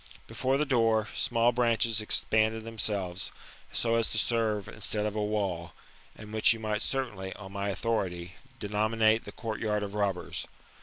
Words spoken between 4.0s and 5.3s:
to serve instead of a